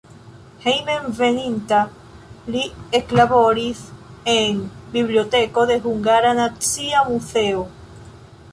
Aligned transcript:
Hejmenveninta 0.63 1.81
li 2.55 2.63
eklaboris 2.99 3.83
en 4.35 4.65
biblioteko 4.97 5.69
de 5.73 5.77
Hungara 5.87 6.33
Nacia 6.41 7.05
Muzeo. 7.13 7.63